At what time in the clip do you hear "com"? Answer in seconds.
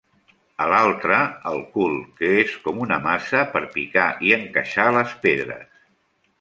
2.65-2.81